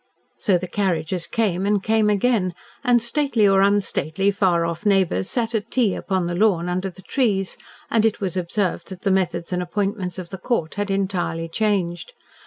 [0.35, 5.53] So the carriages came and came again, and, stately or unstately far off neighbours sat
[5.53, 7.55] at tea upon the lawn under the trees,
[7.91, 12.13] and it was observed that the methods and appointments of the Court had entirely changed.